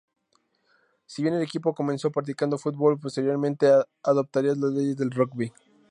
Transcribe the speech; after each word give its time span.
Si 1.05 1.21
bien 1.21 1.35
el 1.35 1.43
equipo 1.43 1.75
comenzó 1.75 2.09
practicando 2.11 2.57
fútbol, 2.57 2.97
posteriormente 2.99 3.69
adoptaría 4.01 4.55
las 4.55 4.71
leyes 4.73 4.97
del 4.97 5.11
rugby. 5.11 5.53